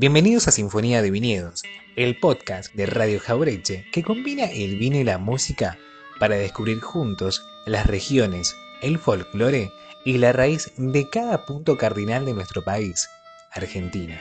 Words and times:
Bienvenidos 0.00 0.48
a 0.48 0.50
Sinfonía 0.50 1.02
de 1.02 1.10
Viñedos, 1.10 1.62
el 1.94 2.18
podcast 2.18 2.72
de 2.72 2.86
Radio 2.86 3.20
Jaureche 3.20 3.84
que 3.92 4.02
combina 4.02 4.44
el 4.46 4.78
vino 4.78 4.96
y 4.96 5.04
la 5.04 5.18
música 5.18 5.76
para 6.18 6.36
descubrir 6.36 6.80
juntos 6.80 7.44
las 7.66 7.86
regiones, 7.86 8.56
el 8.80 8.98
folclore 8.98 9.70
y 10.06 10.16
la 10.16 10.32
raíz 10.32 10.72
de 10.78 11.10
cada 11.10 11.44
punto 11.44 11.76
cardinal 11.76 12.24
de 12.24 12.32
nuestro 12.32 12.64
país, 12.64 13.10
Argentina. 13.52 14.18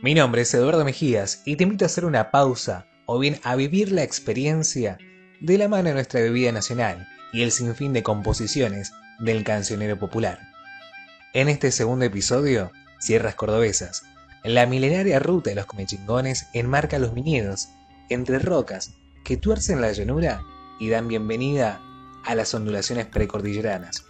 Mi 0.00 0.14
nombre 0.14 0.40
es 0.40 0.54
Eduardo 0.54 0.86
Mejías 0.86 1.42
y 1.44 1.56
te 1.56 1.64
invito 1.64 1.84
a 1.84 1.88
hacer 1.88 2.06
una 2.06 2.30
pausa 2.30 2.86
o 3.04 3.18
bien 3.18 3.40
a 3.42 3.56
vivir 3.56 3.92
la 3.92 4.04
experiencia 4.04 4.96
de 5.42 5.58
la 5.58 5.68
mano 5.68 5.90
de 5.90 5.94
nuestra 5.96 6.22
bebida 6.22 6.50
nacional 6.50 7.06
y 7.34 7.42
el 7.42 7.52
sinfín 7.52 7.92
de 7.92 8.02
composiciones 8.02 8.90
del 9.18 9.44
cancionero 9.44 9.98
popular. 9.98 10.38
En 11.34 11.50
este 11.50 11.70
segundo 11.72 12.06
episodio, 12.06 12.72
Sierras 12.98 13.34
Cordobesas, 13.34 14.02
la 14.44 14.66
milenaria 14.66 15.18
ruta 15.18 15.50
de 15.50 15.56
los 15.56 15.66
comechingones 15.66 16.46
enmarca 16.52 16.98
los 16.98 17.14
viñedos 17.14 17.68
entre 18.08 18.38
rocas 18.38 18.94
que 19.24 19.36
tuercen 19.36 19.80
la 19.80 19.92
llanura 19.92 20.42
y 20.80 20.88
dan 20.88 21.08
bienvenida 21.08 21.80
a 22.24 22.34
las 22.34 22.54
ondulaciones 22.54 23.06
precordilleranas. 23.06 24.04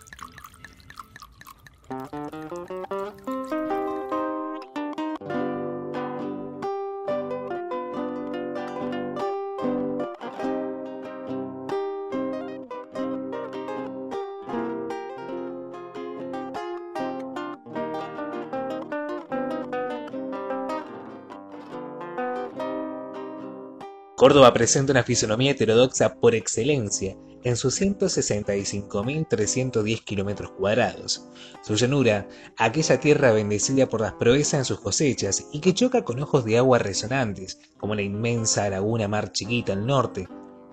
Córdoba 24.19 24.53
presenta 24.53 24.91
una 24.91 25.05
fisonomía 25.05 25.53
heterodoxa 25.53 26.17
por 26.17 26.35
excelencia 26.35 27.17
en 27.45 27.57
sus 27.57 27.81
165.310 27.81 30.03
kilómetros 30.03 30.51
cuadrados. 30.59 31.29
Su 31.63 31.77
llanura, 31.77 32.27
aquella 32.57 32.99
tierra 32.99 33.31
bendecida 33.31 33.89
por 33.89 34.01
las 34.01 34.15
proezas 34.15 34.55
en 34.55 34.65
sus 34.65 34.81
cosechas 34.81 35.47
y 35.53 35.61
que 35.61 35.73
choca 35.73 36.03
con 36.03 36.21
ojos 36.21 36.45
de 36.45 36.59
agua 36.59 36.81
resonantes, 36.81 37.61
como 37.79 37.95
la 37.95 38.03
inmensa 38.03 38.69
laguna 38.69 39.07
Mar 39.07 39.31
Chiquita 39.31 39.75
al 39.75 39.87
norte 39.87 40.27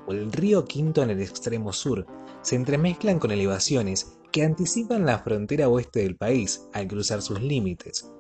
o 0.08 0.12
el 0.12 0.32
río 0.32 0.66
Quinto 0.66 1.04
en 1.04 1.12
el 1.12 1.22
extremo 1.22 1.72
sur, 1.72 2.08
se 2.42 2.56
entremezclan 2.56 3.20
con 3.20 3.30
elevaciones 3.30 4.18
que 4.32 4.42
anticipan 4.42 5.06
la 5.06 5.20
frontera 5.20 5.70
oeste 5.70 6.00
del 6.00 6.16
país 6.16 6.64
al 6.74 6.88
cruzar 6.88 7.22
sus 7.22 7.40
límites. 7.40 8.12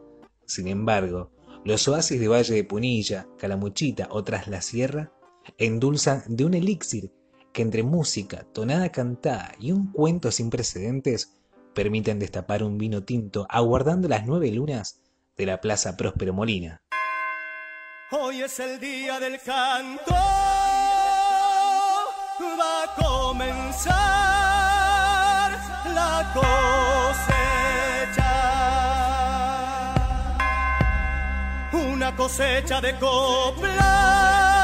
Sin 0.45 0.67
embargo, 0.67 1.31
los 1.63 1.87
oasis 1.87 2.19
de 2.19 2.27
Valle 2.27 2.53
de 2.53 2.63
Punilla, 2.63 3.27
Calamuchita 3.39 4.07
o 4.11 4.23
Tras 4.23 4.47
la 4.47 4.61
Sierra 4.61 5.11
endulzan 5.57 6.23
de 6.27 6.45
un 6.45 6.53
elixir 6.53 7.11
que 7.53 7.61
entre 7.61 7.83
música, 7.83 8.45
tonada 8.53 8.91
cantada 8.91 9.53
y 9.59 9.71
un 9.71 9.91
cuento 9.91 10.31
sin 10.31 10.49
precedentes 10.49 11.37
permiten 11.73 12.19
destapar 12.19 12.63
un 12.63 12.77
vino 12.77 13.03
tinto 13.03 13.47
aguardando 13.49 14.07
las 14.07 14.25
nueve 14.25 14.51
lunas 14.51 15.01
de 15.37 15.45
la 15.45 15.61
Plaza 15.61 15.95
Próspero 15.95 16.33
Molina. 16.33 16.81
Hoy 18.11 18.41
es 18.41 18.59
el 18.59 18.79
día 18.79 19.19
del 19.19 19.39
canto, 19.41 20.13
va 22.59 22.83
a 22.83 22.95
comenzar 22.95 23.95
la 25.93 26.31
cosecha, 28.13 28.33
una 31.73 32.15
cosecha 32.15 32.79
de 32.81 32.97
coplas 32.99 34.54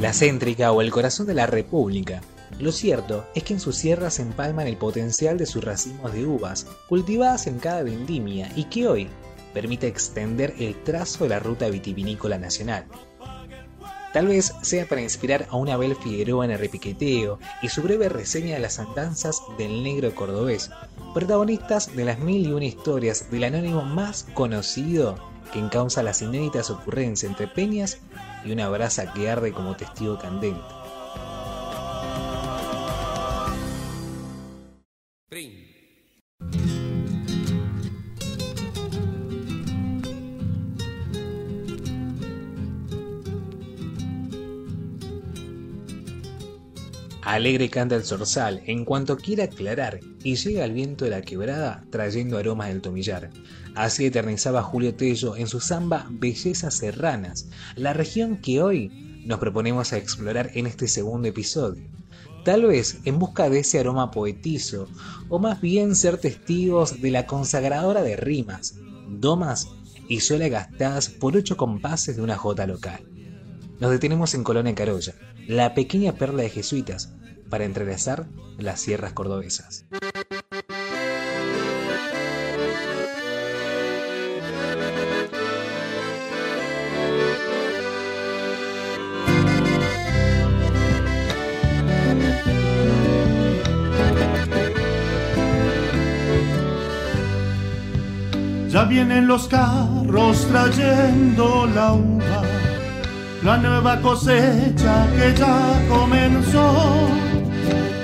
la 0.00 0.12
céntrica 0.12 0.72
o 0.72 0.82
el 0.82 0.90
corazón 0.90 1.26
de 1.26 1.34
la 1.34 1.46
República. 1.46 2.20
Lo 2.58 2.70
cierto 2.70 3.26
es 3.34 3.44
que 3.44 3.54
en 3.54 3.60
sus 3.60 3.76
sierras 3.76 4.14
se 4.14 4.22
empalman 4.22 4.66
el 4.66 4.76
potencial 4.76 5.38
de 5.38 5.46
sus 5.46 5.64
racimos 5.64 6.12
de 6.12 6.26
uvas, 6.26 6.66
cultivadas 6.88 7.46
en 7.46 7.58
cada 7.58 7.82
vendimia 7.82 8.50
y 8.54 8.64
que 8.64 8.86
hoy 8.86 9.08
permite 9.54 9.86
extender 9.86 10.54
el 10.58 10.82
trazo 10.82 11.24
de 11.24 11.30
la 11.30 11.38
ruta 11.38 11.68
vitivinícola 11.70 12.36
nacional. 12.36 12.84
Tal 14.12 14.26
vez 14.26 14.52
sea 14.62 14.86
para 14.86 15.02
inspirar 15.02 15.46
a 15.50 15.56
una 15.56 15.74
Abel 15.74 15.96
Figueroa 15.96 16.44
en 16.44 16.50
el 16.50 16.58
repiqueteo 16.58 17.38
y 17.62 17.68
su 17.68 17.82
breve 17.82 18.08
reseña 18.08 18.54
de 18.54 18.60
las 18.60 18.78
andanzas 18.78 19.40
del 19.58 19.82
negro 19.82 20.14
cordobés, 20.14 20.70
protagonistas 21.14 21.94
de 21.96 22.04
las 22.04 22.18
mil 22.18 22.46
y 22.46 22.52
una 22.52 22.64
historias 22.66 23.30
del 23.30 23.44
anónimo 23.44 23.82
más 23.82 24.26
conocido 24.34 25.35
que 25.52 25.58
encausa 25.58 26.02
las 26.02 26.22
inéditas 26.22 26.70
ocurrencias 26.70 27.30
entre 27.30 27.48
peñas 27.48 27.98
y 28.44 28.52
una 28.52 28.68
brasa 28.68 29.12
que 29.12 29.30
arde 29.30 29.52
como 29.52 29.76
testigo 29.76 30.18
candente. 30.18 30.60
Alegre 47.26 47.70
canta 47.70 47.96
el 47.96 48.04
zorzal 48.04 48.62
en 48.66 48.84
cuanto 48.84 49.16
quiere 49.16 49.42
aclarar 49.42 49.98
y 50.22 50.36
llega 50.36 50.64
el 50.64 50.72
viento 50.72 51.04
de 51.04 51.10
la 51.10 51.22
quebrada 51.22 51.84
trayendo 51.90 52.38
aromas 52.38 52.68
del 52.68 52.80
tomillar. 52.80 53.30
Así 53.74 54.06
eternizaba 54.06 54.62
Julio 54.62 54.94
Tello 54.94 55.34
en 55.34 55.48
su 55.48 55.58
samba 55.58 56.06
Bellezas 56.08 56.74
Serranas, 56.74 57.48
la 57.74 57.92
región 57.92 58.36
que 58.36 58.62
hoy 58.62 59.24
nos 59.26 59.40
proponemos 59.40 59.92
a 59.92 59.96
explorar 59.96 60.52
en 60.54 60.68
este 60.68 60.86
segundo 60.86 61.26
episodio. 61.26 61.82
Tal 62.44 62.64
vez 62.64 63.00
en 63.04 63.18
busca 63.18 63.50
de 63.50 63.58
ese 63.58 63.80
aroma 63.80 64.12
poetizo, 64.12 64.86
o 65.28 65.40
más 65.40 65.60
bien 65.60 65.96
ser 65.96 66.18
testigos 66.18 67.02
de 67.02 67.10
la 67.10 67.26
consagradora 67.26 68.02
de 68.02 68.14
rimas, 68.14 68.76
domas 69.08 69.66
y 70.08 70.20
suele 70.20 70.48
gastadas 70.48 71.08
por 71.08 71.36
ocho 71.36 71.56
compases 71.56 72.14
de 72.14 72.22
una 72.22 72.36
jota 72.36 72.68
local. 72.68 73.00
Nos 73.80 73.90
detenemos 73.90 74.32
en 74.34 74.44
Colonia 74.44 74.76
Carolla, 74.76 75.16
la 75.46 75.74
pequeña 75.74 76.12
perla 76.12 76.42
de 76.42 76.50
jesuitas, 76.50 77.14
para 77.48 77.64
entrelazar 77.64 78.26
las 78.58 78.80
sierras 78.80 79.12
cordobesas. 79.12 79.86
Ya 98.68 98.84
vienen 98.84 99.26
los 99.26 99.48
carros 99.48 100.46
trayendo 100.48 101.66
la 101.66 101.94
uva, 101.94 102.42
la 103.46 103.58
nueva 103.58 104.00
cosecha 104.00 105.08
que 105.16 105.32
ya 105.38 105.80
comenzó. 105.88 107.08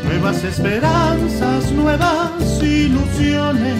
Nuevas 0.04 0.44
esperanzas, 0.44 1.72
nuevas 1.72 2.62
ilusiones 2.62 3.74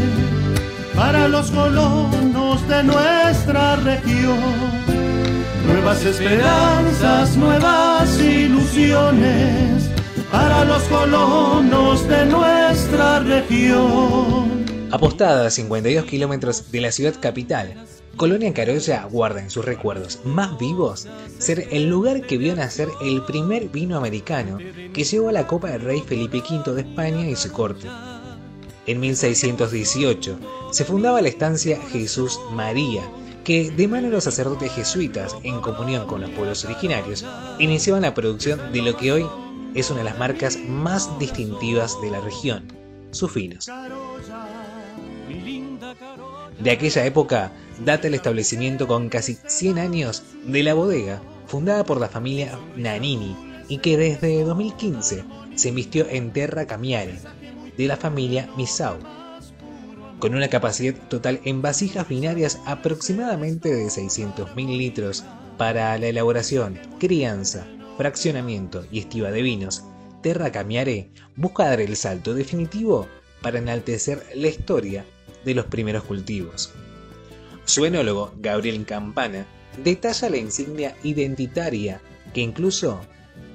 para 0.97 1.29
los 1.29 1.53
colonos 1.53 2.69
de 2.69 2.83
nuestra 2.83 3.77
región. 3.77 4.41
Nuevas 5.69 6.05
esperanzas, 6.05 7.37
nuevas 7.37 8.19
ilusiones 8.19 9.89
para 10.33 10.65
los 10.65 10.83
colonos 10.85 12.09
de 12.09 12.27
nuestra 12.27 13.21
región. 13.21 14.65
Apostada 14.91 15.47
a 15.47 15.51
52 15.51 16.05
kilómetros 16.07 16.73
de 16.73 16.81
la 16.81 16.91
ciudad 16.91 17.15
capital, 17.21 17.87
Colonia 18.17 18.53
Carolla 18.53 19.05
guarda 19.11 19.41
en 19.41 19.51
sus 19.51 19.65
recuerdos 19.65 20.21
más 20.25 20.59
vivos 20.59 21.09
ser 21.39 21.69
el 21.71 21.89
lugar 21.89 22.23
que 22.23 22.39
vio 22.39 22.55
nacer 22.55 22.89
el 23.01 23.25
primer 23.25 23.69
vino 23.69 23.97
americano 23.97 24.59
que 24.93 25.05
llevó 25.05 25.31
a 25.31 25.33
la 25.33 25.47
copa 25.47 25.71
del 25.71 25.83
rey 25.83 26.01
Felipe 26.01 26.39
V 26.39 26.75
de 26.75 26.83
España 26.83 27.29
y 27.29 27.37
su 27.37 27.51
corte. 27.51 27.89
En 28.87 29.01
1618 29.01 30.39
se 30.73 30.85
fundaba 30.85 31.23
la 31.23 31.29
estancia 31.29 31.81
Jesús 31.91 32.39
María, 32.53 33.03
que 33.45 33.71
de 33.71 33.89
mano 33.89 34.09
de 34.09 34.15
los 34.15 34.25
sacerdotes 34.25 34.73
jesuitas, 34.73 35.37
en 35.43 35.61
comunión 35.61 36.07
con 36.07 36.21
los 36.21 36.31
pueblos 36.31 36.65
originarios, 36.65 37.25
iniciaban 37.59 38.03
la 38.03 38.15
producción 38.15 38.73
de 38.73 38.83
lo 38.83 38.97
que 38.97 39.13
hoy 39.13 39.27
es 39.75 39.91
una 39.91 40.01
de 40.01 40.05
las 40.05 40.19
marcas 40.19 40.59
más 40.69 41.19
distintivas 41.19 42.01
de 42.03 42.11
la 42.11 42.21
región, 42.21 42.67
sus 43.11 43.33
vinos. 43.33 43.71
De 46.63 46.71
aquella 46.71 47.05
época 47.05 47.53
data 47.85 48.07
el 48.07 48.15
establecimiento 48.15 48.87
con 48.87 49.09
casi 49.09 49.37
100 49.47 49.79
años 49.81 50.23
de 50.47 50.63
la 50.63 50.75
bodega, 50.75 51.21
fundada 51.47 51.83
por 51.83 52.01
la 52.01 52.09
familia 52.09 52.57
Nanini 52.77 53.37
y 53.69 53.79
que 53.79 53.97
desde 53.97 54.45
2015 54.45 55.25
se 55.57 55.69
invistió 55.71 56.07
en 56.09 56.33
Terra 56.33 56.67
Camiare, 56.67 57.19
de 57.77 57.87
la 57.89 57.97
familia 57.97 58.49
Misau, 58.57 58.97
con 60.21 60.37
una 60.37 60.47
capacidad 60.47 60.95
total 61.09 61.41
en 61.43 61.63
vasijas 61.63 62.09
binarias 62.09 62.61
aproximadamente 62.65 63.75
de 63.75 63.87
600.000 63.87 64.55
litros 64.79 65.25
para 65.59 65.99
la 65.99 66.07
elaboración, 66.07 66.79
crianza, 67.01 67.67
fraccionamiento 67.97 68.87
y 68.93 69.01
estiva 69.01 69.33
de 69.33 69.43
vinos, 69.43 69.83
Terra 70.23 70.53
Camiare 70.53 71.11
busca 71.35 71.65
dar 71.65 71.81
el 71.81 71.97
salto 71.97 72.35
definitivo 72.35 73.09
para 73.41 73.59
enaltecer 73.59 74.25
la 74.37 74.47
historia 74.47 75.05
de 75.45 75.55
los 75.55 75.67
primeros 75.67 76.05
cultivos. 76.05 76.73
Su 77.65 77.85
enólogo, 77.85 78.33
Gabriel 78.37 78.85
Campana, 78.87 79.47
detalla 79.79 80.31
la 80.31 80.37
insignia 80.37 80.97
identitaria 81.03 82.01
que 82.35 82.41
incluso 82.41 83.01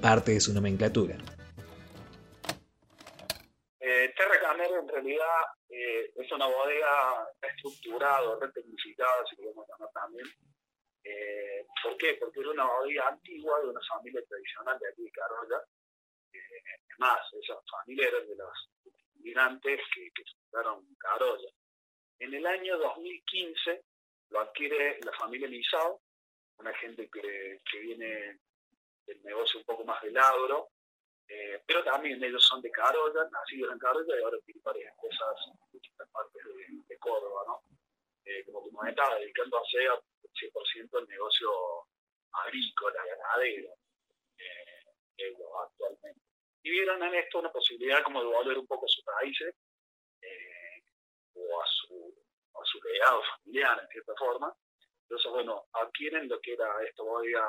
parte 0.01 0.31
de 0.31 0.39
su 0.39 0.54
nomenclatura. 0.54 1.16
Eh, 3.80 4.13
en 4.16 4.88
realidad 4.88 5.25
eh, 5.69 6.12
es 6.16 6.31
una 6.31 6.48
bodega 6.48 7.28
estructurada, 7.42 8.38
retecnificada, 8.39 9.25
si 9.30 9.36
queremos 9.36 9.66
llamar 9.68 9.89
también, 9.94 10.25
eh, 11.07 11.66
¿Por 11.84 11.98
qué? 11.98 12.16
Porque 12.19 12.42
era 12.42 12.51
una 12.51 12.66
bodega 12.66 13.07
antigua 13.07 13.60
de 13.62 13.68
una 13.69 13.80
familia 13.88 14.22
tradicional 14.28 14.78
de 14.80 14.89
aquí 14.89 15.04
de 15.04 15.12
Carolla. 15.12 15.63
Eh, 16.34 16.39
más, 16.98 17.19
esa 17.42 17.56
familia 17.72 18.10
era 18.10 18.19
de 18.19 18.36
los 18.36 18.69
inmigrantes 19.16 19.80
que, 19.94 20.12
que 20.13 20.24
fundaron 20.34 20.84
Carolla. 21.00 21.50
En 22.19 22.34
el 22.34 22.46
año 22.46 22.78
2015 22.78 23.84
lo 24.30 24.40
adquiere 24.40 25.00
la 25.04 25.12
familia 25.14 25.48
Lizao, 25.48 26.02
una 26.58 26.74
gente 26.75 27.10
que, 27.10 27.62
que 27.69 27.80
viene 27.80 28.40
del 29.06 29.24
negocio 29.24 29.60
un 29.60 29.66
poco 29.66 29.86
más 29.86 30.02
del 30.02 30.18
agro, 30.18 30.69
eh, 31.28 31.62
pero 31.66 31.84
también 31.84 32.24
ellos 32.24 32.44
son 32.44 32.62
de 32.62 32.72
Carolla, 32.72 33.30
nacidos 33.30 33.72
en 33.72 33.80
Carolla 33.80 34.18
y 34.18 34.24
ahora 34.24 34.38
tienen 34.46 34.64
varias 34.64 34.96
cosas 34.98 35.36
en 35.48 35.72
distintas 35.72 36.10
partes 36.10 36.44
de, 36.44 36.66
de 36.88 36.98
Córdoba, 37.00 37.44
¿no? 37.48 37.64
Eh, 38.25 38.44
como 38.46 38.70
comentaba, 38.72 39.20
dedicándose 39.20 39.88
a 39.88 39.96
100% 39.96 41.00
el 41.00 41.08
negocio 41.08 41.50
agrícola, 42.31 43.02
ganadero, 43.06 43.74
eh, 44.38 45.34
actualmente. 45.63 46.22
Y 46.63 46.72
vieron 46.72 47.02
en 47.04 47.16
esto 47.16 47.40
una 47.40 47.52
posibilidad 47.52 48.04
como 48.04 48.22
de 48.22 48.28
volver 48.28 48.58
un 48.58 48.68
poco 48.68 48.86
a 48.86 48.90
sus 48.90 49.06
raíces 49.06 49.56
eh, 50.22 50.84
o 51.36 51.62
a 51.62 51.66
su, 51.66 52.13
a 52.54 52.66
su 52.66 52.80
legado 52.98 53.22
familiar, 53.36 53.80
en 53.82 53.88
cierta 53.90 54.14
forma. 54.18 54.54
Entonces, 55.04 55.32
bueno, 55.32 55.66
adquieren 55.74 56.28
lo 56.28 56.40
que 56.42 56.54
era 56.54 56.68
esta 56.84 57.04
bodega 57.04 57.46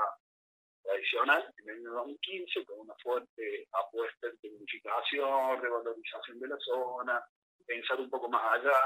tradicional 0.83 1.53
en 1.59 1.71
el 1.71 1.77
año 1.79 1.93
2015 1.93 2.65
con 2.65 2.81
una 2.81 2.95
fuerte 3.03 3.69
apuesta 3.73 4.29
en 4.29 4.39
tecnificación, 4.39 5.61
revalorización 5.61 6.39
de 6.39 6.49
la 6.49 6.57
zona, 6.59 7.25
pensar 7.67 8.01
un 8.01 8.09
poco 8.09 8.29
más 8.29 8.59
allá, 8.59 8.79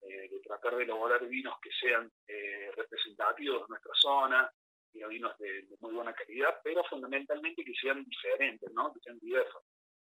eh, 0.00 0.28
de 0.28 0.40
tratar 0.40 0.76
de 0.76 0.84
elaborar 0.84 1.26
vinos 1.26 1.54
que 1.60 1.70
sean 1.80 2.10
eh, 2.26 2.70
representativos 2.76 3.62
de 3.62 3.68
nuestra 3.68 3.92
zona, 3.94 4.50
y 4.92 5.04
vinos 5.04 5.36
de, 5.38 5.66
muy 5.80 5.92
buena 5.92 6.12
calidad, 6.14 6.60
pero 6.64 6.82
fundamentalmente 6.84 7.62
que 7.62 7.74
sean 7.74 8.04
diferentes, 8.04 8.72
¿no? 8.72 8.92
que 8.92 9.00
sean 9.00 9.18
diversos. 9.18 9.62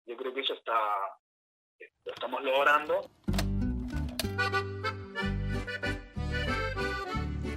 Yo 0.04 0.16
creo 0.16 0.34
que 0.34 0.40
eso 0.40 0.54
está, 0.54 1.16
lo 2.04 2.12
estamos 2.12 2.42
logrando. 2.42 3.08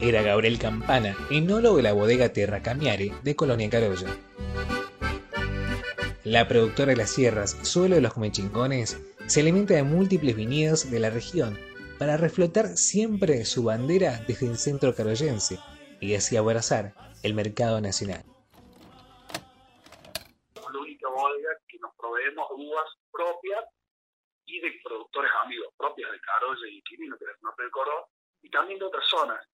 Era 0.07 0.21
Gabriel 0.21 0.57
Campana, 0.57 1.17
enólogo 1.29 1.75
de 1.75 1.83
la 1.83 1.91
bodega 1.91 2.31
Terra 2.31 2.63
Camiare 2.63 3.11
de 3.23 3.35
Colonia 3.35 3.69
Carolla. 3.69 4.07
La 6.23 6.47
productora 6.47 6.91
de 6.91 6.95
las 6.95 7.11
sierras, 7.11 7.57
suelo 7.67 7.95
de 7.95 8.01
los 8.01 8.13
comechingones, 8.13 9.03
se 9.27 9.41
alimenta 9.41 9.73
de 9.73 9.83
múltiples 9.83 10.37
viñedos 10.37 10.89
de 10.89 11.01
la 11.01 11.09
región 11.09 11.59
para 11.99 12.15
reflotar 12.15 12.77
siempre 12.77 13.43
su 13.43 13.65
bandera 13.65 14.23
desde 14.25 14.47
el 14.47 14.57
centro 14.57 14.95
carollense 14.95 15.59
y 15.99 16.15
así 16.15 16.37
abrazar 16.37 16.93
el 17.21 17.33
mercado 17.33 17.81
nacional. 17.81 18.23
Somos 20.55 20.71
la 20.73 20.79
única 20.79 21.09
bodega 21.09 21.49
que 21.67 21.79
nos 21.79 21.93
proveemos 21.97 22.47
uvas 22.55 22.87
propias 23.11 23.65
y 24.45 24.61
de 24.61 24.71
productores 24.85 25.31
amigos 25.43 25.67
propios 25.75 26.09
de 26.09 26.19
Carolla 26.21 26.67
y 26.71 26.81
Quirino, 26.83 27.17
que 27.17 27.25
es 27.25 27.31
el 27.31 27.41
norte 27.41 27.63
de 27.63 27.69
y 28.43 28.49
también 28.49 28.79
de 28.79 28.85
otras 28.85 29.03
zonas. 29.09 29.45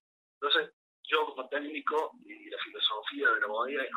Entonces, 0.43 0.75
yo 1.03 1.25
como 1.25 1.47
técnico 1.47 2.11
y 2.25 2.49
la 2.49 2.57
filosofía 2.65 3.29
de 3.29 3.39
la 3.39 3.47
bodega 3.47 3.83
es 3.83 3.89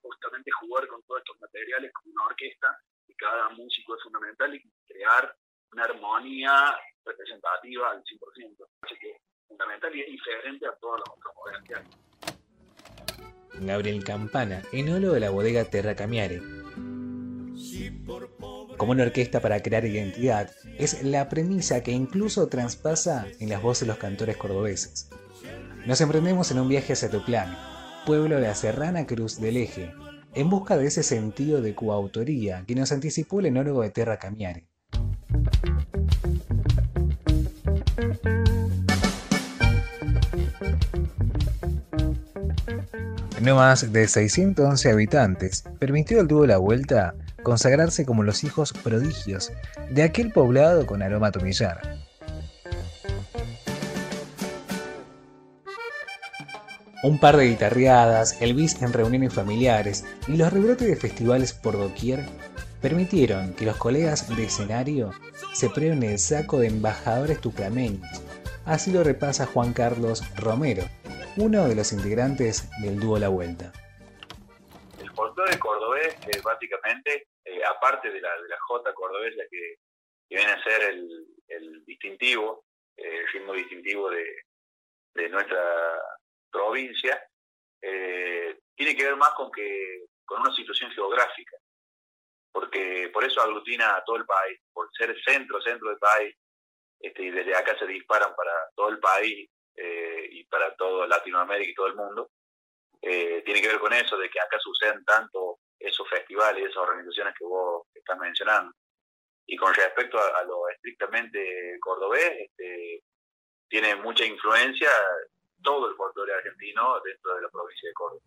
justamente 0.00 0.48
jugar 0.60 0.86
con 0.86 1.02
todos 1.02 1.20
estos 1.20 1.40
materiales 1.40 1.92
como 1.92 2.12
una 2.12 2.26
orquesta 2.26 2.78
y 3.08 3.14
cada 3.16 3.48
músico 3.48 3.96
es 3.96 4.02
fundamental 4.04 4.54
y 4.54 4.62
crear 4.86 5.34
una 5.72 5.84
armonía 5.84 6.78
representativa 7.04 7.90
al 7.90 8.04
100%. 8.04 8.66
Así 8.82 8.94
que 9.00 9.16
fundamental 9.48 9.96
y 9.96 10.02
es 10.02 10.06
diferente 10.12 10.68
a 10.68 10.76
todos 10.76 11.00
los 11.00 11.08
otros 11.08 11.34
bodegas 11.34 11.64
que 11.64 11.74
hay. 11.74 13.66
Gabriel 13.66 14.04
Campana, 14.04 14.62
enólogo 14.70 15.14
de 15.14 15.20
la 15.20 15.30
bodega 15.30 15.64
Terra 15.64 15.96
Camiare. 15.96 16.40
Como 18.76 18.92
una 18.92 19.02
orquesta 19.02 19.40
para 19.40 19.60
crear 19.60 19.84
identidad, 19.84 20.52
es 20.78 21.02
la 21.02 21.28
premisa 21.28 21.82
que 21.82 21.90
incluso 21.90 22.48
traspasa 22.48 23.26
en 23.40 23.48
las 23.48 23.60
voces 23.60 23.88
de 23.88 23.92
los 23.92 23.98
cantores 23.98 24.36
cordobeses. 24.36 25.10
Nos 25.86 26.00
emprendemos 26.00 26.50
en 26.50 26.60
un 26.60 26.68
viaje 26.68 26.92
hacia 26.92 27.10
Tuclán, 27.10 27.56
pueblo 28.06 28.36
de 28.36 28.42
la 28.42 28.54
Serrana 28.54 29.06
Cruz 29.06 29.40
del 29.40 29.56
Eje, 29.56 29.92
en 30.34 30.50
busca 30.50 30.76
de 30.76 30.86
ese 30.86 31.02
sentido 31.02 31.60
de 31.60 31.74
coautoría 31.74 32.64
que 32.66 32.74
nos 32.74 32.92
anticipó 32.92 33.40
el 33.40 33.46
enólogo 33.46 33.82
de 33.82 33.90
Terra 33.90 34.18
Camiare. 34.18 34.66
no 43.40 43.56
más 43.56 43.90
de 43.90 44.06
611 44.06 44.90
habitantes, 44.90 45.64
permitió 45.78 46.20
al 46.20 46.28
dúo 46.28 46.46
La 46.46 46.58
Vuelta 46.58 47.14
consagrarse 47.42 48.04
como 48.04 48.22
los 48.22 48.44
hijos 48.44 48.72
prodigios 48.72 49.50
de 49.90 50.02
aquel 50.02 50.30
poblado 50.30 50.84
con 50.84 51.02
aroma 51.02 51.32
tomillar. 51.32 51.99
Un 57.02 57.18
par 57.18 57.38
de 57.38 57.46
guitarreadas, 57.46 58.42
el 58.42 58.52
bis 58.52 58.82
en 58.82 58.92
reuniones 58.92 59.32
familiares 59.32 60.04
y 60.28 60.36
los 60.36 60.52
rebrotes 60.52 60.86
de 60.86 60.96
festivales 60.96 61.54
por 61.54 61.78
doquier 61.78 62.26
permitieron 62.82 63.54
que 63.54 63.64
los 63.64 63.78
colegas 63.78 64.28
de 64.36 64.44
escenario 64.44 65.10
se 65.54 65.70
prueben 65.70 66.02
el 66.02 66.18
saco 66.18 66.58
de 66.58 66.66
embajadores 66.66 67.40
tuclameños. 67.40 68.22
Así 68.66 68.92
lo 68.92 69.02
repasa 69.02 69.46
Juan 69.46 69.72
Carlos 69.72 70.22
Romero, 70.36 70.82
uno 71.38 71.66
de 71.66 71.74
los 71.74 71.90
integrantes 71.94 72.68
del 72.82 73.00
dúo 73.00 73.18
La 73.18 73.30
Vuelta. 73.30 73.72
El 75.00 75.10
folclore 75.12 75.58
cordobés, 75.58 76.14
eh, 76.26 76.40
básicamente, 76.44 77.28
aparte 77.76 78.10
de 78.10 78.20
la, 78.20 78.28
de 78.42 78.48
la 78.50 78.58
jota 78.68 78.92
cordobesa 78.92 79.42
que, 79.50 79.76
viene 80.28 80.52
a 80.52 80.62
ser 80.62 80.82
el, 80.82 81.82
distintivo, 81.86 82.66
eh, 82.98 83.20
el 83.20 83.28
ritmo 83.32 83.54
distintivo 83.54 84.10
de 84.10 85.28
nuestra 85.30 85.58
provincia, 86.50 87.22
tiene 87.80 88.96
que 88.96 89.04
ver 89.04 89.16
más 89.16 89.30
con 89.30 89.50
que 89.50 90.06
con 90.24 90.40
una 90.42 90.54
situación 90.54 90.90
geográfica, 90.92 91.56
porque 92.52 93.10
por 93.12 93.24
eso 93.24 93.40
aglutina 93.40 93.96
a 93.96 94.04
todo 94.04 94.16
el 94.16 94.26
país, 94.26 94.60
por 94.72 94.88
ser 94.96 95.14
centro, 95.24 95.60
centro 95.60 95.88
del 95.88 95.98
país, 95.98 96.36
este, 97.00 97.22
y 97.22 97.30
desde 97.30 97.56
acá 97.56 97.76
se 97.78 97.86
disparan 97.86 98.34
para 98.36 98.52
todo 98.76 98.90
el 98.90 99.00
país 99.00 99.50
eh, 99.74 100.28
y 100.30 100.44
para 100.44 100.74
todo 100.76 101.06
Latinoamérica 101.06 101.70
y 101.70 101.74
todo 101.74 101.86
el 101.86 101.96
mundo, 101.96 102.30
eh, 103.02 103.42
tiene 103.44 103.60
que 103.60 103.68
ver 103.68 103.78
con 103.78 103.92
eso, 103.92 104.16
de 104.18 104.28
que 104.28 104.38
acá 104.38 104.58
suceden 104.60 105.04
tanto 105.04 105.58
esos 105.78 106.08
festivales, 106.08 106.64
esas 106.64 106.76
organizaciones 106.76 107.34
que 107.36 107.44
vos 107.44 107.86
estás 107.94 108.18
mencionando. 108.18 108.72
Y 109.46 109.56
con 109.56 109.74
respecto 109.74 110.18
a, 110.18 110.44
lo 110.44 110.68
estrictamente 110.68 111.76
cordobés, 111.80 112.38
este, 112.38 113.02
tiene 113.68 113.96
mucha 113.96 114.24
influencia 114.24 114.90
todo 115.62 115.88
el 115.88 115.96
folclore 115.96 116.34
argentino 116.34 116.82
dentro 117.04 117.34
de 117.34 117.42
la 117.42 117.48
provincia 117.48 117.88
de 117.88 117.94
Córdoba. 117.94 118.22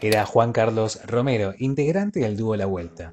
Era 0.00 0.24
Juan 0.24 0.52
Carlos 0.52 1.04
Romero, 1.06 1.54
integrante 1.58 2.20
del 2.20 2.36
dúo 2.36 2.54
La 2.56 2.66
Vuelta. 2.66 3.12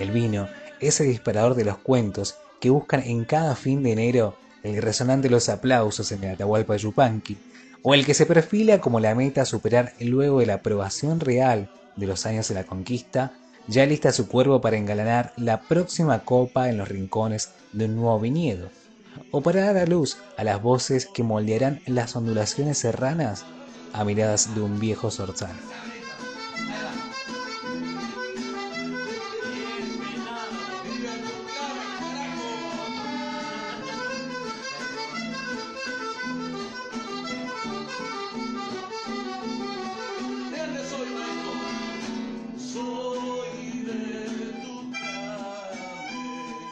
El 0.00 0.12
vino 0.12 0.48
es 0.80 0.98
el 1.00 1.08
disparador 1.08 1.54
de 1.54 1.64
los 1.64 1.76
cuentos 1.76 2.36
que 2.58 2.70
buscan 2.70 3.02
en 3.02 3.26
cada 3.26 3.54
fin 3.54 3.82
de 3.82 3.92
enero 3.92 4.34
el 4.62 4.80
resonante 4.80 5.28
de 5.28 5.32
los 5.32 5.48
aplausos 5.50 6.10
en 6.12 6.24
el 6.24 6.34
Atahualpa 6.34 6.76
Yupanqui, 6.76 7.36
o 7.82 7.94
el 7.94 8.06
que 8.06 8.14
se 8.14 8.26
perfila 8.26 8.80
como 8.80 8.98
la 8.98 9.14
meta 9.14 9.42
a 9.42 9.46
superar 9.46 9.92
luego 10.00 10.40
de 10.40 10.46
la 10.46 10.54
aprobación 10.54 11.20
real 11.20 11.70
de 11.96 12.06
los 12.06 12.24
años 12.26 12.48
de 12.48 12.54
la 12.54 12.64
conquista, 12.64 13.32
ya 13.68 13.84
lista 13.86 14.12
su 14.12 14.26
cuervo 14.26 14.60
para 14.60 14.78
engalanar 14.78 15.32
la 15.36 15.60
próxima 15.60 16.20
copa 16.24 16.68
en 16.68 16.78
los 16.78 16.88
rincones 16.88 17.50
de 17.72 17.84
un 17.84 17.96
nuevo 17.96 18.20
viñedo, 18.20 18.70
o 19.30 19.42
para 19.42 19.64
dar 19.64 19.76
a 19.76 19.86
luz 19.86 20.16
a 20.36 20.44
las 20.44 20.62
voces 20.62 21.06
que 21.06 21.22
moldearán 21.22 21.80
las 21.86 22.16
ondulaciones 22.16 22.78
serranas 22.78 23.44
a 23.92 24.04
miradas 24.04 24.54
de 24.54 24.60
un 24.60 24.78
viejo 24.78 25.10
zorzal. 25.10 25.56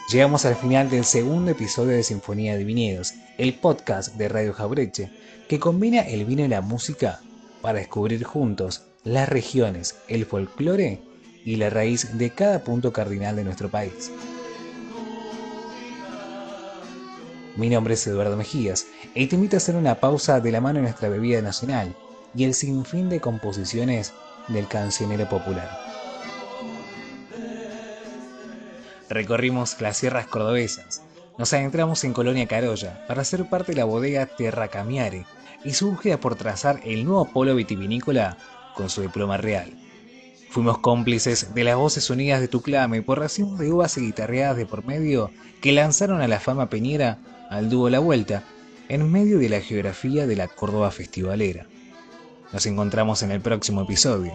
Llegamos 0.09 0.47
al 0.47 0.57
final 0.57 0.89
del 0.89 1.05
segundo 1.05 1.51
episodio 1.51 1.95
de 1.95 2.03
Sinfonía 2.03 2.57
de 2.57 2.65
Viñedos, 2.65 3.13
el 3.37 3.53
podcast 3.53 4.15
de 4.15 4.31
Radio 4.31 4.55
Jaureche, 4.55 5.11
que 5.51 5.61
combina 5.61 6.01
el 6.01 6.25
vino 6.25 6.43
y 6.43 6.49
la 6.49 6.63
música 6.63 7.21
para 7.61 7.81
descubrir 7.81 8.25
juntos 8.25 8.85
las 9.05 9.29
regiones, 9.29 9.97
el 10.09 10.25
folclore 10.25 11.03
y 11.45 11.57
la 11.57 11.69
raíz 11.69 12.17
de 12.17 12.31
cada 12.31 12.65
punto 12.65 12.91
cardinal 12.91 13.37
de 13.37 13.45
nuestro 13.45 13.71
país. 13.71 14.11
Mi 17.57 17.69
nombre 17.69 17.93
es 17.93 18.07
Eduardo 18.07 18.39
Mejías 18.39 18.87
y 19.15 19.27
te 19.27 19.37
invito 19.37 19.57
a 19.57 19.59
hacer 19.59 19.77
una 19.77 19.97
pausa 19.97 20.41
de 20.41 20.53
la 20.53 20.63
mano 20.63 20.77
de 20.77 20.85
nuestra 20.85 21.11
bebida 21.11 21.43
nacional 21.43 21.95
y 22.35 22.45
el 22.45 22.55
sinfín 22.55 23.11
de 23.11 23.21
composiciones 23.21 24.15
del 24.49 24.69
cancionero 24.69 25.29
popular. 25.29 25.88
Recorrimos 29.19 29.81
las 29.81 29.97
sierras 29.97 30.29
cordobesas, 30.29 31.03
nos 31.39 31.53
adentramos 31.53 32.05
en 32.05 32.13
Colonia 32.13 32.47
Carolla 32.47 33.05
para 33.09 33.25
ser 33.25 33.49
parte 33.49 33.73
de 33.73 33.79
la 33.79 33.85
bodega 33.85 34.27
Terra 34.27 34.69
Camiare 34.69 35.27
y 35.65 35.73
su 35.73 35.91
búsqueda 35.91 36.21
por 36.21 36.37
trazar 36.37 36.81
el 36.85 37.05
nuevo 37.05 37.25
polo 37.25 37.57
vitivinícola 37.57 38.39
con 38.77 38.89
su 38.89 39.03
diploma 39.03 39.37
real. 39.37 39.73
Fuimos 40.51 40.79
cómplices 40.79 41.53
de 41.53 41.65
las 41.65 41.75
voces 41.75 42.09
unidas 42.11 42.41
de 42.41 42.47
Tuclame 42.47 43.03
por 43.03 43.19
racimos 43.19 43.59
de 43.59 43.73
uvas 43.73 43.99
y 43.99 44.03
guitarreadas 44.03 44.57
de 44.57 44.67
por 44.67 44.87
medio 44.87 45.33
que 45.61 45.73
lanzaron 45.73 46.21
a 46.21 46.29
la 46.29 46.39
fama 46.39 46.71
peñera 46.71 47.19
al 47.51 47.71
dúo 47.71 47.91
La 47.91 47.99
Vuelta 47.99 48.45
en 48.89 49.11
medio 49.11 49.41
de 49.41 49.49
la 49.49 49.61
geografía 49.61 50.29
de 50.29 50.37
la 50.37 50.47
Córdoba 50.47 50.93
festivalera. 50.93 51.67
Nos 52.53 52.67
encontramos 52.67 53.25
en 53.25 53.33
el 53.33 53.41
próximo 53.41 53.83
episodio. 53.83 54.33